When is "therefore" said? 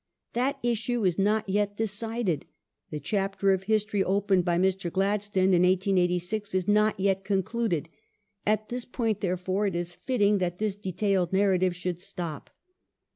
9.21-9.67